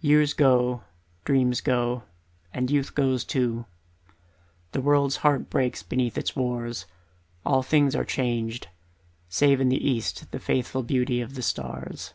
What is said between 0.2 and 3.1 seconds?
go, dreams go, and youth